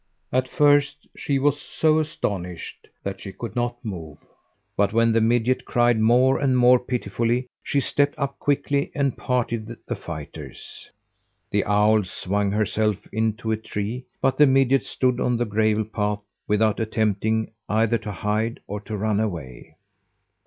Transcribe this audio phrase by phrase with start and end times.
[0.33, 4.25] At first she was so astonished that she could not move.
[4.75, 9.77] But when the midget cried more and more pitifully, she stepped up quickly and parted
[9.85, 10.89] the fighters.
[11.51, 16.21] The owl swung herself into a tree, but the midget stood on the gravel path,
[16.47, 19.75] without attempting either to hide or to run away.